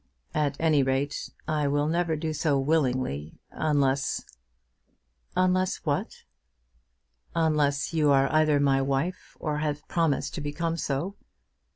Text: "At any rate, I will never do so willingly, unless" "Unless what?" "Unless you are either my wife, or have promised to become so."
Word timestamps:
"At 0.33 0.57
any 0.59 0.81
rate, 0.81 1.29
I 1.47 1.67
will 1.67 1.87
never 1.87 2.15
do 2.15 2.33
so 2.33 2.57
willingly, 2.57 3.39
unless" 3.51 4.25
"Unless 5.45 5.85
what?" 5.85 6.23
"Unless 7.35 7.93
you 7.93 8.09
are 8.09 8.27
either 8.33 8.59
my 8.59 8.81
wife, 8.81 9.37
or 9.39 9.59
have 9.59 9.87
promised 9.87 10.33
to 10.33 10.41
become 10.41 10.75
so." 10.75 11.17